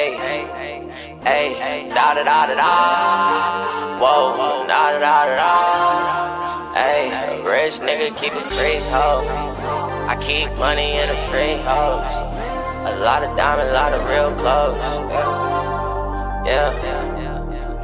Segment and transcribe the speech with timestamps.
[0.00, 0.16] Hey,
[1.22, 4.00] hey, hey, da da da da da.
[4.00, 6.72] Whoa, da da da da da.
[6.72, 9.28] Hey, rich nigga keep it free hoe.
[10.08, 12.12] I keep money in the free hoes.
[12.88, 14.78] A lot of diamonds, a lot of real clothes.
[16.48, 17.10] Yeah.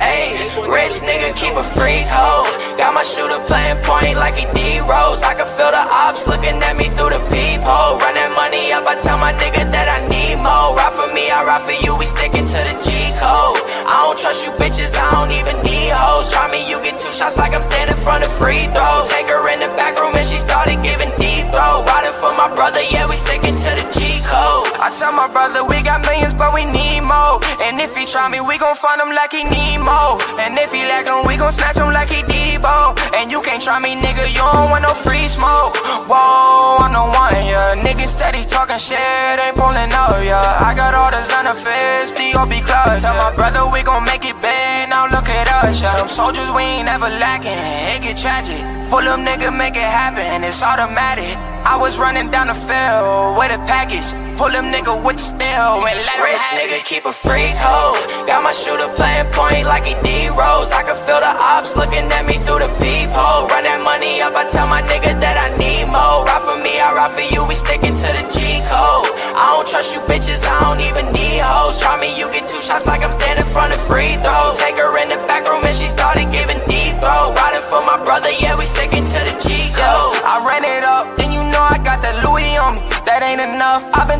[0.00, 2.44] Ayy, rich nigga keep a free hoe.
[2.78, 5.22] Got my shooter playing point like he D Rose.
[5.22, 6.88] I can feel the ops looking at me
[12.06, 13.58] sticking to the G code.
[13.86, 16.30] I don't trust you bitches, I don't even need hoes.
[16.30, 19.04] Try me, you get two shots like I'm standing front of free throw.
[19.06, 21.84] Take her in the back room and she started giving deep throw.
[21.84, 24.70] Riding for my brother, yeah, we sticking to the G code.
[24.78, 27.42] I tell my brother we got millions, but we need more.
[27.62, 30.18] And if he try me, we gon' find him like he need more.
[30.38, 32.94] And if he lack him, we gon' snatch him like he Debo.
[33.14, 35.74] And you can't try me, nigga, you don't want no free smoke.
[36.06, 37.74] Whoa, I'm the one, yeah.
[37.74, 40.62] Niggas steady talking shit, ain't pulling up, yeah.
[40.62, 41.05] I got all
[41.56, 42.60] Xanafish, D.O.B.
[42.62, 43.00] club.
[43.00, 45.96] Tell my brother we gon' make it big, now look at us, yeah.
[45.96, 48.60] Them soldiers, we ain't never lacking, it get tragic.
[48.90, 51.36] Pull up, nigga, make it happen, it's automatic.
[51.66, 54.06] I was running down the field with a package.
[54.38, 58.28] Pull them nigga with the steel and let him Rich nigga keep a free code.
[58.28, 60.70] Got my shooter playing point like he D Rose.
[60.70, 63.48] I can feel the ops looking at me through the peephole.
[63.48, 66.22] Run that money up, I tell my nigga that I need more.
[66.22, 69.05] Ride for me, I ride for you, we sticking to the G code.
[69.36, 71.78] I don't trust you bitches, I don't even need hoes.
[71.78, 74.54] Try me, you get two shots like I'm standing front of free throw.
[74.56, 74.85] Take her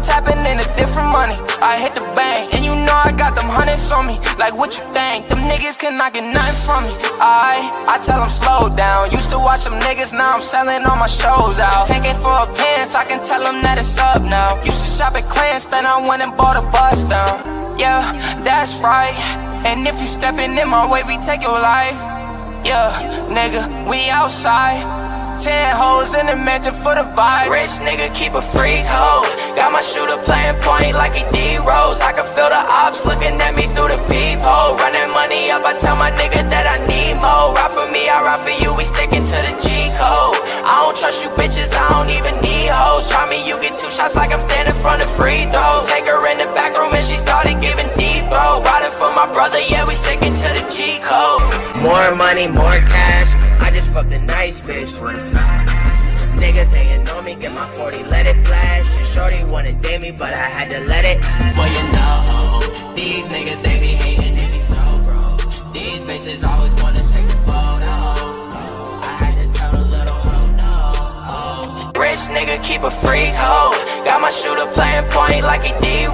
[0.07, 1.35] tapping into different money.
[1.59, 4.17] I hit the bank, and you know I got them hundreds on me.
[4.39, 5.29] Like what you think?
[5.29, 6.95] Them niggas cannot get nothing from me.
[7.19, 9.11] I I tell them slow down.
[9.11, 11.89] Used to watch them niggas, now I'm selling all my shows out.
[11.89, 14.55] Thinking for a pants, I can tell them that it's up now.
[14.63, 17.79] Used to shop at Clans, then I went and bought a bus down.
[17.79, 18.01] Yeah,
[18.47, 19.17] that's right.
[19.67, 21.99] And if you stepping in my way, we take your life.
[22.65, 22.91] Yeah,
[23.29, 24.81] nigga, we outside.
[25.39, 27.51] Ten hoes in the mansion for the vibes.
[27.51, 29.29] Rich nigga keep a free code.
[30.77, 32.01] Point like he D Rose.
[32.01, 34.77] I can feel the ops looking at me through the peephole.
[34.77, 37.55] Run that money up, I tell my nigga that I need more.
[37.57, 40.37] Ride for me, I ride for you, we sticking to the G code.
[40.67, 43.09] I don't trust you bitches, I don't even need hoes.
[43.09, 45.83] Try me, you get two shots like I'm standing front of free throw.
[45.87, 47.89] Take her in the back room and she started giving
[48.29, 48.63] throw.
[48.63, 51.43] Riding for my brother, yeah, we sticking to the G code.
[51.81, 53.31] More money, more cash.
[53.61, 55.66] I just fucked a nice bitch the.
[56.37, 58.85] Niggas hating on me, get my 40, let it flash.
[59.13, 61.21] Shorty wanna date me, but I had to let it.
[61.57, 65.73] Well, you know, these niggas, they be hating, they be so broke.
[65.73, 67.95] These bitches always wanna take a photo.
[69.03, 72.01] I had to tell the little hoe no.
[72.01, 73.81] Rich nigga keep a free code.
[74.05, 76.07] Got my shooter playing point like he D